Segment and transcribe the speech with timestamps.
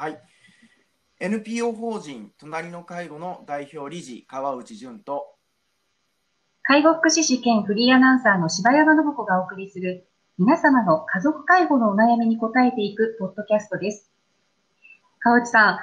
[0.00, 0.18] はい。
[1.18, 5.34] NPO 法人隣の介護の代表理事川内淳と
[6.62, 10.08] 介護福祉士兼フリーアナウンサーの柴山信子がお送りする
[10.38, 14.10] 皆様の家族介護のお悩みに答えていくポッドキャストです。
[15.18, 15.78] 川内さん、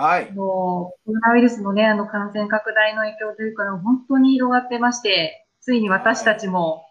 [0.00, 0.32] はい。
[0.32, 6.86] もうコロナウイルスのね、あの感染拡大の影響というか、本当に広がってまして、ついに私たちも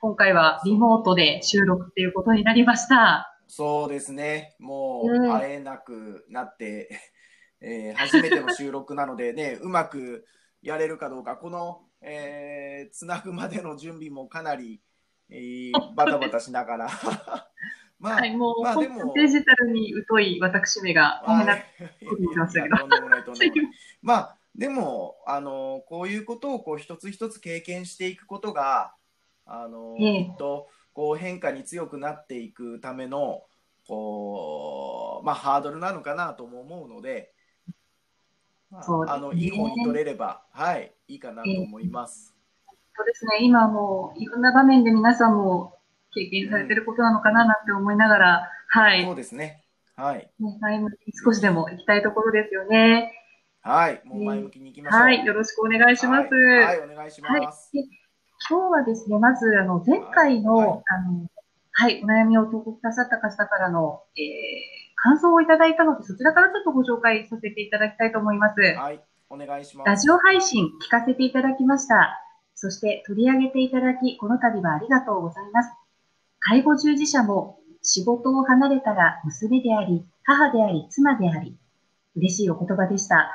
[0.00, 3.33] 今回はリモートで収録っていうことになりました。
[3.46, 4.54] そうですね。
[4.58, 6.88] もう会えなくなって、
[7.60, 10.26] えー、初めての収録なのでね、うまく
[10.62, 14.82] やれるかどうか、この、えー、つなぐまでの準備もかなり、
[15.30, 16.88] えー、バタバタしながら。
[17.98, 21.22] まあ、はい、もう、まあ、でもデジタルに疎い私めが。
[24.02, 28.94] まあ、でも、あの、こういうことをこう一つ一つ経験していくことが、
[29.46, 33.42] あの、ええ、きっと、こう変化に強くなっていくための、
[33.86, 37.34] こう、まあ、ハードルなのかなとも思うので、
[38.80, 42.34] そう、ね、あのいい方に取れれば、はい、いいかなと思います。
[42.96, 45.76] そうですね、今もいろんな場面で皆さんも
[46.14, 49.04] 経験されてることなのかななんて思いながら、はい。
[49.04, 49.64] そうですね。
[49.96, 50.30] はい。
[50.60, 53.12] 前向きに少しでも行きたいところですよね。
[53.60, 54.00] はい。
[54.04, 55.00] もう前向きに行きましょう。
[55.00, 55.24] はい。
[55.24, 56.34] よろしくお願いします。
[56.34, 57.76] はい、はい、お願いします。
[57.76, 57.88] はい、
[58.48, 61.26] 今日はですね、まず、あの、前回の、はい、あの、
[61.72, 64.24] はい、お悩みを投稿くださった方からの、えー、
[64.96, 68.60] 感想をいただいたので、そちらからちょっとご紹介させていただきたいと思います。
[68.60, 69.00] はい、
[69.30, 69.88] お願いします。
[69.88, 72.20] ラジオ配信聞かせていただきました。
[72.54, 75.70] そして取り上げていただき、この度はありがとうございます。
[76.40, 81.56] 介護従事者も仕事を離れたら娘であり、母であり、妻であり、
[82.16, 83.30] 嬉しいお言葉でした。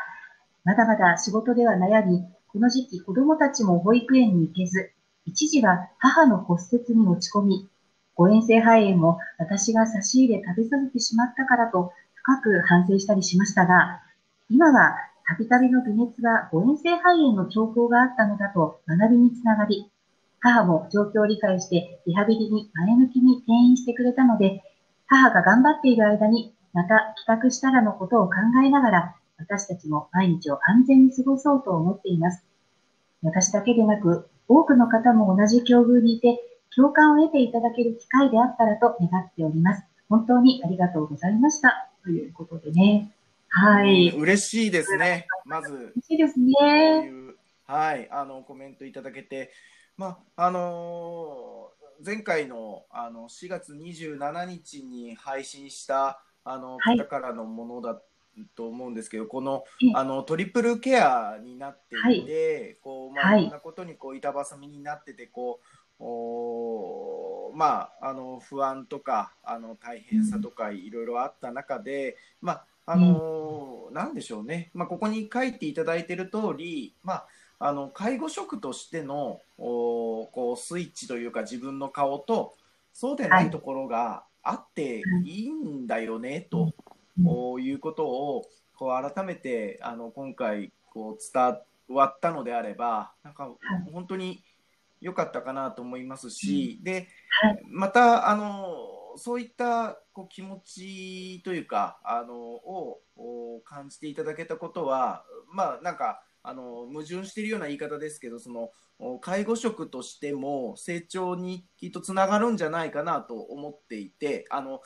[0.63, 4.93] まだまだ仕事では悩み、この時期子供たちも保育園に行けず、
[5.29, 7.69] 一時は母の骨折に落ち込み、
[8.15, 14.01] 誤嚥性肺炎も私が差し入れ食べさせてしまったからと深く反省したりしましたが、
[14.49, 14.95] 今は
[15.27, 19.91] たびたびの微熱が誤嚥性肺炎の兆候があったのだと学びにつながり、
[20.39, 24.63] 母も状況を理解してリハビリに前向きに転院してくれたので、
[25.05, 28.33] 母が頑張っている間にまた帰宅したらのことを考
[28.65, 32.43] えながら、私たちも毎日を安全に過ごそうと思っています。
[33.21, 36.39] 私だけでなく、多くの方も同じ境遇にいて、
[36.75, 39.83] 共感を得ていただける機会であったらと願っております。
[40.09, 41.89] 本当にありがとうございました。
[42.03, 43.11] ということでね。
[43.49, 44.09] はい。
[44.09, 45.27] 嬉しいですね。
[45.45, 45.93] まず。
[45.95, 47.11] 嬉しいですね。
[47.65, 49.51] はい、あのコメントいただけて、
[49.95, 58.01] まああのー、前回のあの4月27日に配信したあの方からのものだ
[58.55, 59.63] と思うんですけど、この
[59.93, 63.43] あのトリプルケアになっていて、はい、こうまあ、い。
[63.43, 77.27] ろんなことにこう板挟みになっててこうおまあ、あの不安とかあの大変さとかいろいろあった中で、まああのー、なんでしょうね、まあ、ここに書いていただいている通り、まあ、
[77.59, 82.55] あの介護職としてのおこうスイッチというか自分の顔と
[82.93, 85.45] そうでないところがあってい。
[85.47, 86.73] いんだよね、と
[87.59, 91.57] いうことをこう改めてあの今回こう伝
[91.89, 93.49] わったのであればなんか
[93.91, 94.43] 本当に
[95.01, 97.07] 良かったかなと思いますし、うん、で、
[97.41, 98.65] はい、またあの
[99.17, 102.99] そういったこう気持ちというかあのを
[103.65, 108.69] 感じていただけたことはまあなんかあの矛盾しているような言い方ですけどその
[109.19, 114.81] 介護職としても成長にきっとつながるんじゃないかなと思っていてあの、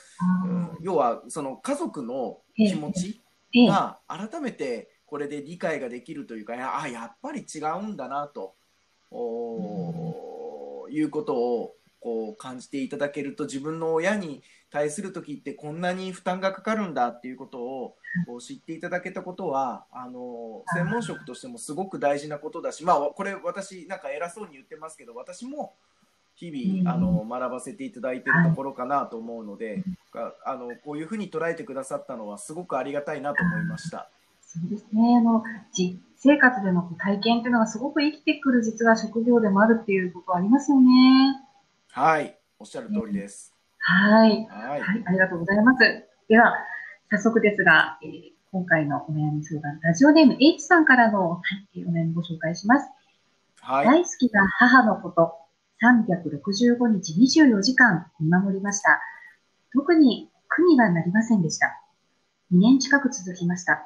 [0.46, 3.22] うん、要はその家族の気持ち
[3.68, 8.56] が改めてこれで理解ができるというかあやっぱり違うんだなと。
[10.90, 17.96] いうことをこう感じていただけると自分の親に対する時ってこんなに負担がかかるんだっていうことを
[18.28, 25.74] こう知っていただけたことはあの専門職としてもすごく大事なことだしまあこれ私なんか偉そうに言ってますけど私も
[26.36, 29.84] 日々あの学ばせていただいているところかなと思うので
[30.46, 34.10] あのこういうふうに捉えてくださったのはすごくありがたいなと思いました。
[34.42, 35.18] そうですね。
[35.18, 35.44] あの
[36.16, 41.43] 生活での体験っていうのがすごく生きてくる実は職業でもあるっていうことありますよね。
[41.96, 43.54] はい、おっしゃる通りです。
[43.78, 44.48] はい。
[44.50, 45.80] はい、はい、ありがとうございます。
[46.28, 46.56] では、
[47.12, 51.42] 早速ですが、えー、今回のお悩み相談、ラジオネーム H さんからの、は
[51.76, 52.90] い、お悩みご紹介します。
[53.62, 55.34] はい、大好きな母のこと、
[55.84, 59.00] 365日24時間見守りました。
[59.72, 61.80] 特に苦にはなりませんでした。
[62.52, 63.86] 2年近く続きました。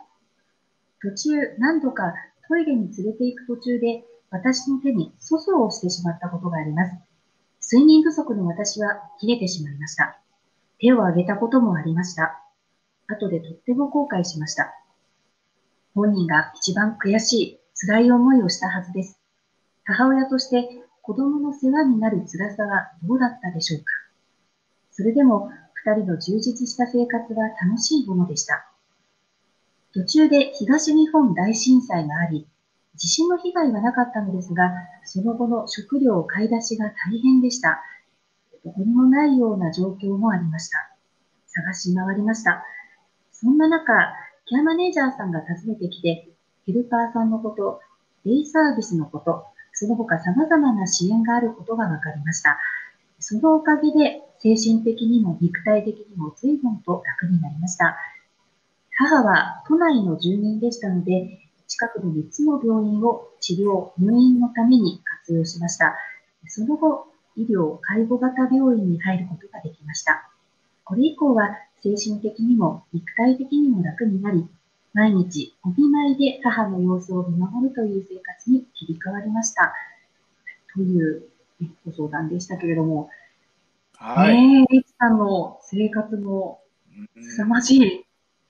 [1.01, 2.13] 途中何度か
[2.47, 6.95] トイレに連れて行く途中で私の手に粗相をしてしまったことがあります。
[7.69, 10.17] 睡眠不足の私は切れてしまいました。
[10.79, 12.41] 手を挙げたこともありました。
[13.07, 14.73] 後でとっても後悔しました。
[15.93, 19.19] 本人が一番悔しい、辛い思いをしたはずです。
[19.83, 23.85] 母親として子供の世話になる辛さはどうだったでしょうか。
[24.91, 28.71] それでも二人の充実した生活は楽しいものでした。
[29.93, 32.47] 途中で東日本大震災があり、
[32.97, 34.71] 地震の被害はなかったのですが、
[35.05, 37.81] その後の食料買い出しが大変でした。
[38.65, 40.91] どこにもないような状況もありました。
[41.47, 42.65] 探し回りました。
[43.31, 43.93] そんな中、
[44.45, 46.27] ケアマネージャーさんが訪ねてきて、
[46.65, 47.79] ヘルパーさんのこと、
[48.25, 52.57] デイサービスのこと、その他様々な支援があることが分かりました。
[53.19, 57.97] そのおかげで、精神的にも肉体的にも随分と楽になりました。
[58.97, 65.95] 母は都内の住人でしたので、近くの3つの病院を治療、入院のために活用しました。
[66.47, 70.29] その後、医療・介護型病院に入ることができました。
[70.83, 71.49] これ以降は
[71.83, 74.47] 精神的にも肉体的にも楽になり、
[74.93, 79.73] 毎日お見舞いで母の様子を見守るという生活に切り替わりました。
[80.73, 81.23] という、
[81.59, 83.09] ね、ご相談でしたけれども、
[83.97, 84.37] はい。
[84.37, 86.61] ねえ、リキさんの生活も
[87.19, 88.06] 凄まじい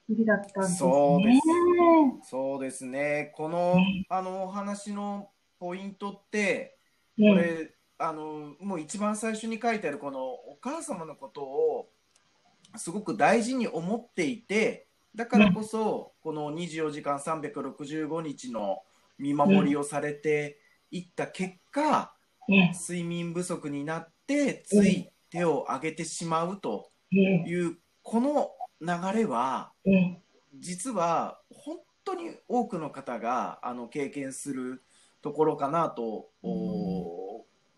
[0.07, 0.77] 日々だったんですね。
[0.77, 1.33] そうで
[2.23, 3.31] すそうですね。
[3.35, 3.77] この、
[4.09, 6.77] あのお話のポイントって、
[7.17, 11.89] これ、あのもう一番最初に書いてあるこのお母様のことを
[12.75, 14.87] すごく大事に思っていて
[15.17, 18.83] だからこそ、この24時間365日の
[19.17, 20.59] 見守りをされて
[20.91, 22.13] いった結果、
[22.47, 28.51] 睡眠不足になってつい手を挙げてしまうというこの
[28.81, 29.71] 流れは
[30.59, 34.83] 実は本当に多くの方があの経験する
[35.21, 36.29] ところかなと、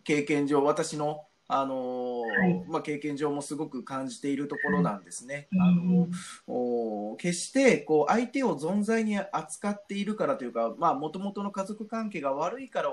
[0.04, 5.48] 経験上私のあの、はい、まあ、経験上もすごく感じているところなんですね。
[5.58, 12.90] あの決してこう相手を存在に扱っているからというかもともとの家族関係が悪いから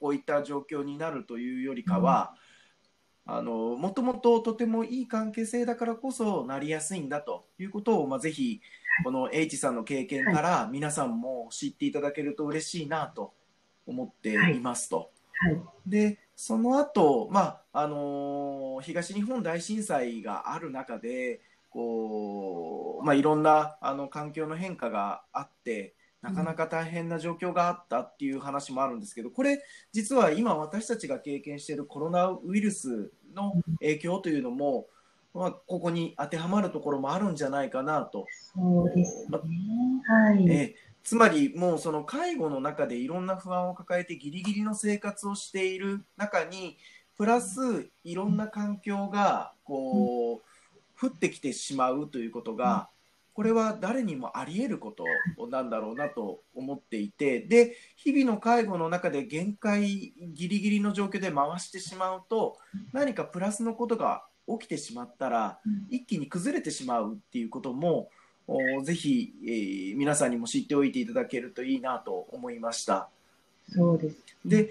[0.00, 2.34] こういった状況になるというよりかは、
[3.42, 8.60] もともととてもいい関係性だからこそなりやすいんだということを、まあ、ぜひ
[9.04, 13.32] この H さんの経験から皆さんも知っていただけると嬉しいなと
[13.86, 14.60] 思ってい。
[14.60, 15.10] ますと。
[15.42, 21.40] はいはい、でその後、まああのー、東日本大震災がある中で
[21.70, 29.62] こう、まあ、いろんなあの環境の変化があってなかなか大変な状況があったっていう話もあるんですけどこれ
[29.92, 34.86] 実は今私たちが経験しているコロナウイルスの影響というのも、
[35.32, 38.26] まあ、ここに当てはまるところもあるんじゃないかなと。
[38.54, 39.38] そうですね、
[40.06, 46.76] はい、えつまりもうその介護の中でいろんな不安を抱えてギリギリの生活をしている中に
[47.16, 52.90] プラスいろんな環境がこう降ってきてしまうということが
[53.34, 55.04] これは誰にもあり得ること
[55.48, 62.56] なんだろうなと思っていてで日々の介護の中で限界ギリギリの状況で回してしまうと
[62.92, 68.10] 何かプラスのことが起きてしまったら一気に崩れてしまうっていうことも
[68.82, 73.08] ぜひ、えー、皆さんにも知っておいていただけるといいなと思いました。
[73.68, 74.16] そうです。
[74.44, 74.70] で、うん、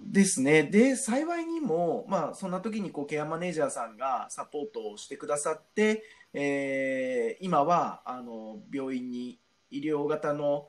[0.00, 0.64] ですね。
[0.64, 6.04] で、幸いにも、まあ、そんな時にこうケアマネージャーさんがサポートをしてくださって、
[6.34, 9.38] えー、今はあの病院に
[9.70, 10.68] 医療型の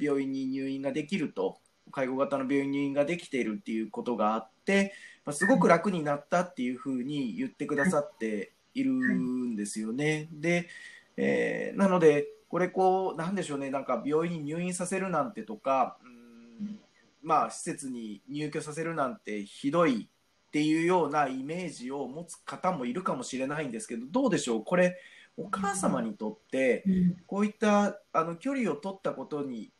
[0.00, 1.58] 病院に入院ができると
[1.90, 4.94] 介護型の病院入院ができているっていうことがあって、
[5.24, 10.28] まあ、すごく楽になったっていうふうに言ってくださっているんですよね。
[10.32, 10.68] で、
[11.16, 16.08] えー、なので、これこう、なんでしょうね、なんか病院に入院させるなんてとか、う
[16.64, 16.80] ん
[17.22, 20.08] まあ、施設に入居させるなんてひどい
[20.48, 24.98] っていうようなイメージを持つ方もいるかもしれないんですけど、どうでしょう、これ、
[25.36, 26.84] お母様にとって、
[27.26, 29.72] こういったあの距離を取ったことに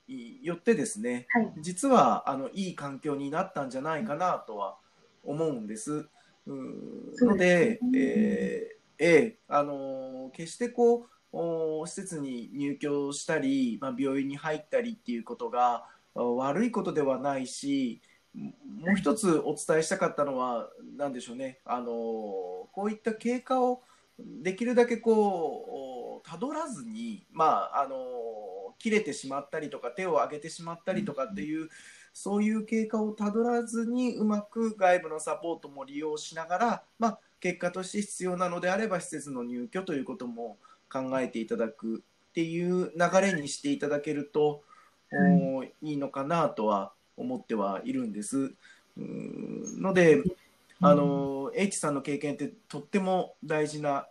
[0.43, 4.79] よってですね、はい、実はあのいい環境になったんじゃないかなとは
[5.23, 6.09] 思うんです。
[6.47, 7.13] うん。
[7.21, 18.00] ので、えーえあの決してこう施設に入居したり、まあ、病院に入ったりっていうことが悪いことではないし
[18.35, 21.59] もう一つお伝えしたかったのは何でしょうね。
[21.64, 23.83] あのこういった経過を
[24.19, 27.97] できるだけこうたどらずに、まあ、あの
[28.78, 31.69] 切れてしまったりとか手を挙げてしまったりとかっていう、
[32.12, 40.59] そういう経過をたどらずにうまく外部のサポートも利用しながら、まあ、結果として必要なのであれば施設の入居ということも
[40.90, 44.62] 考えていただくっていう流れにしていただけると、
[45.83, 48.54] いいのかなとは思ってはいるんです。
[48.97, 50.23] ので、
[50.81, 54.07] あの、H さんの経験ってとっても大事な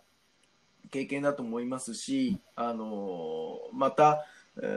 [0.90, 4.24] 経験だと思いますし、あのまた、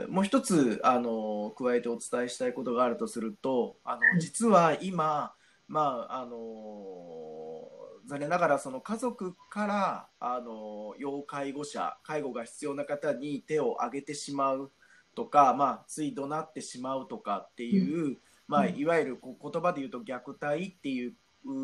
[0.08, 5.34] もう一つ、あの加えてお伝えしたいことがあるとすると、あの実は今、
[5.68, 7.68] まああの
[8.06, 14.70] 残念ながらその家族からあの要介護者介護が必要な方に手を挙げてしまう
[15.16, 21.14] とか、まあ、つい怒鳴ってしまうとかっていう、うん、まあ、いわゆるこう言葉で言うと虐待っていう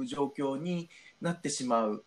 [0.07, 0.89] 状況に
[1.21, 2.05] なってしまう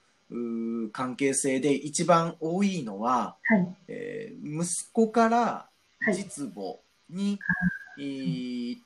[0.92, 5.70] 関係性で一番多いのは、はい、えー、息子から
[6.14, 8.82] 実母に、はい、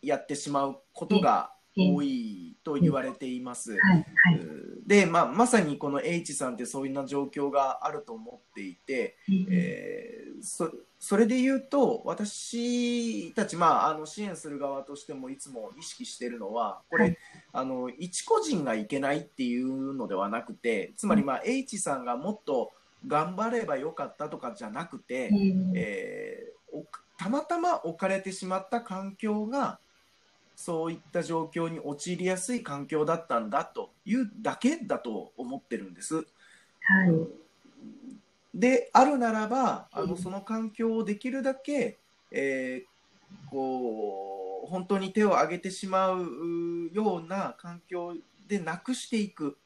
[0.00, 3.72] やってしまうことが多いと言われています。
[3.72, 4.06] はいはい、
[4.86, 9.16] で、まあ、まさにこの H さんってそういうな状況があると思っていて、
[9.50, 17.18] えー、そそれで言うと私たち、まあ、あの支援する側としてもいつも意識しているのはこれ、はい、
[17.52, 22.72] あの一個人がいけないっていうのではなくてつまり、まあ、H さんがもっと
[23.06, 25.30] 頑張ればよかったとかじゃなくて、
[25.74, 26.82] えー、
[27.18, 29.78] たまたま置かれてしまった環境が
[30.54, 36.16] そういった状況に陥りやすい環境だったんだというだけだと思ってるんです。
[36.16, 36.24] はい、
[38.56, 41.98] であるならばあのその環境をできるだけ、
[42.30, 48.14] えー、こう本当に手を挙げてしまうような環境
[48.48, 49.58] でなくしていく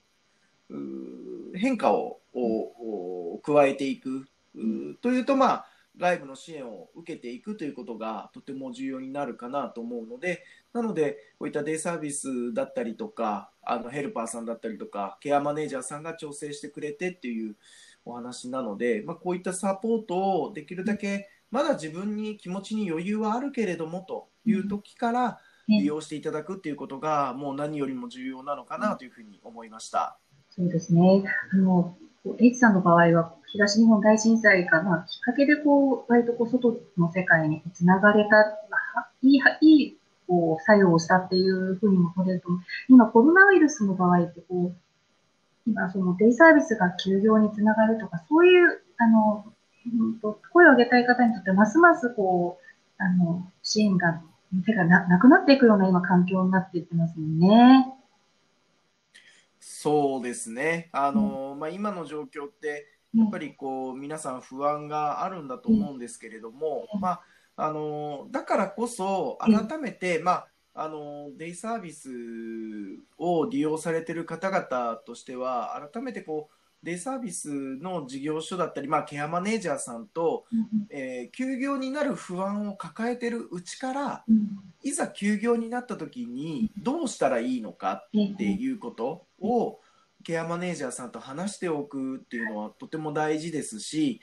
[1.55, 2.19] 変化を
[3.45, 4.27] 加えていく
[5.01, 5.67] というとまあ
[5.97, 17.57] 外部の支援を受けていくということがとても重要になるかなと思うのでなのでこういったデイサービスだったりとかあのヘルパーさんだったりとかケアマネージャーさんが調整してくれてっていう
[18.05, 25.39] お話なので、まあ、こういったサポートをできるだけまだ自分に気持ちに余裕はあるけれどもという時から
[25.69, 30.19] 利用していただくっていうことがもう何よりも重要なのかなというふうに思いました。
[30.51, 31.23] そうですね。
[31.53, 31.97] あの
[32.39, 38.37] H さんの場合は東日本大震災が、まあ、きっかけでこう割とこう外の世界につながれた、
[38.71, 39.97] まあ、いいいい
[40.29, 42.49] こう作用をしたっていうふうにも取れると
[42.89, 44.77] 今コロナウイルスの場合ってこう
[45.67, 49.45] 今そのデイサービスが休業につながるとかそういうあの、
[50.53, 54.21] 声を上げたい方にとってますますこうあの支援が
[54.67, 57.95] 手がななくなっていくような今環境になっていってますもんね。
[59.61, 60.89] そうですね。
[60.93, 67.23] あの、うん、まあ、今の状況って、やっぱりこう、皆さん不安があるんだと思うんですけれども、うん、まあ、
[67.57, 72.11] あの、だからこそ、改めて、まあ、あの、デイサービス
[73.19, 84.49] を利用されてる方々としては、改めてこう、デイサービスの事業所だったり、まあ、ケアマネージャーさんと、うん、えー、休業になる不安を抱えてるうちから、うん、
[84.83, 89.81] いざ休業になった時にどうしたらいいのかっていうことを、
[90.23, 94.21] ケアマネージャーさんと話しておくっていうのはとても大事ですし、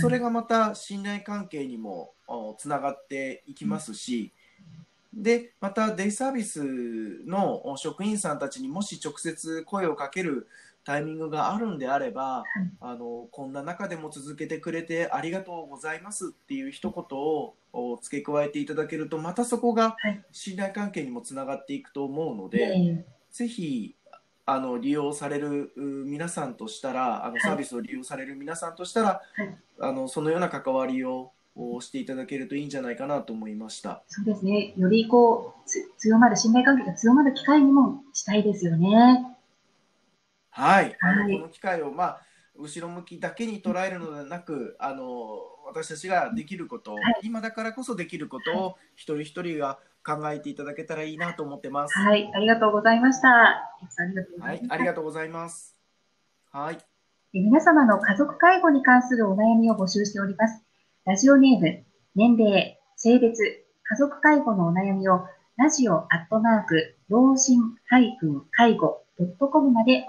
[0.00, 2.12] それがまた信頼関係にも
[2.58, 4.32] つながっていきますし、
[5.12, 6.62] でまたデイサービス
[7.26, 10.48] の職員さんたちにもし直接声をかける
[10.84, 12.44] タイミングがあるんであれば、はい、
[12.80, 19.96] あのこんな中でも続けてくれてありがとうございますっていう一言を付け加えていただけるとまたそこが
[20.32, 23.94] 信頼関係にもつながっていくと思うので、はい、ぜひ
[24.46, 31.04] あの利用される皆さんとしたらあのサービスを利用される皆さんとしたら、はい、あのそのような関わり
[31.58, 34.02] をしていただけるといいんじゃないかなと思いました。
[34.06, 34.74] そうですね。
[34.76, 39.36] よりこう強まる信頼関係が強まる機会にもしたいですよね。
[40.50, 42.20] はい、あの、はい、この機会を、まあ、
[42.56, 51.98] 後ろ向きだけに捉えるのではなく、あの私たちができること、はい、今だからこそできることを一人一人が考えていただけたらいいなと思ってます。
[51.98, 53.28] はい、ありがとうございました。
[53.28, 55.76] はい、ありがとうございます。
[56.50, 56.78] はい。
[57.32, 60.67] 皆様の家族介護に関するお悩みを募集しております。
[61.08, 61.84] ラジオネーム、
[62.16, 65.24] 年齢、性別、家族介護のお悩みを
[65.56, 68.14] ラジオアットマーク、老人介
[68.76, 69.02] 護
[69.40, 70.04] .com まで